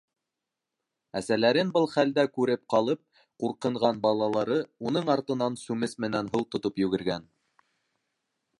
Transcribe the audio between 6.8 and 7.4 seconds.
йүгергән: